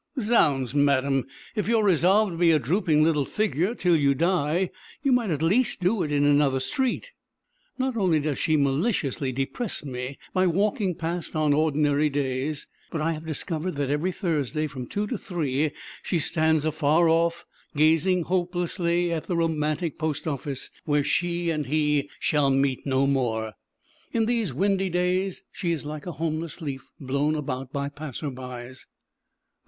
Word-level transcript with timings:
Zounds, 0.19 0.73
madam, 0.73 1.27
if 1.55 1.67
you 1.67 1.77
are 1.77 1.83
resolved 1.83 2.31
to 2.31 2.37
be 2.39 2.49
a 2.51 2.57
drooping 2.57 3.03
little 3.03 3.23
figure 3.23 3.75
till 3.75 3.95
you 3.95 4.15
die, 4.15 4.71
you 5.03 5.11
might 5.11 5.29
at 5.29 5.43
least 5.43 5.79
do 5.79 6.01
it 6.01 6.11
in 6.11 6.25
another 6.25 6.59
street. 6.59 7.11
Not 7.77 7.95
only 7.95 8.19
does 8.19 8.39
she 8.39 8.57
maliciously 8.57 9.31
depress 9.31 9.85
me 9.85 10.17
by 10.33 10.47
walking 10.47 10.95
past 10.95 11.35
on 11.35 11.53
ordinary 11.53 12.09
days, 12.09 12.65
but 12.89 12.99
I 12.99 13.11
have 13.13 13.27
discovered 13.27 13.75
that 13.75 13.91
every 13.91 14.11
Thursday 14.11 14.65
from 14.65 14.87
two 14.87 15.05
to 15.05 15.19
three 15.19 15.69
she 16.01 16.17
stands 16.17 16.65
afar 16.65 17.07
off, 17.07 17.45
gazing 17.75 18.23
hopelessly 18.23 19.11
at 19.13 19.25
the 19.27 19.37
romantic 19.37 19.99
post 19.99 20.27
office 20.27 20.71
where 20.83 21.03
she 21.03 21.51
and 21.51 21.67
he 21.67 22.09
shall 22.19 22.49
meet 22.49 22.87
no 22.87 23.05
more. 23.05 23.53
In 24.13 24.25
these 24.25 24.51
windy 24.51 24.89
days 24.89 25.43
she 25.51 25.71
is 25.71 25.85
like 25.85 26.07
a 26.07 26.13
homeless 26.13 26.59
leaf 26.59 26.89
blown 26.99 27.35
about 27.35 27.71
by 27.71 27.87
passers 27.87 28.31
by. 28.33 28.71